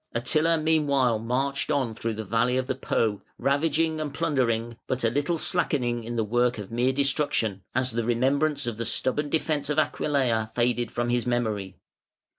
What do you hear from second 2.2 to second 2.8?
valley of the